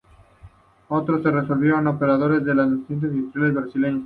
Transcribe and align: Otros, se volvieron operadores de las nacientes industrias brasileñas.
Otros, 0.87 1.21
se 1.21 1.29
volvieron 1.29 1.85
operadores 1.85 2.43
de 2.43 2.55
las 2.55 2.67
nacientes 2.67 3.11
industrias 3.13 3.53
brasileñas. 3.53 3.99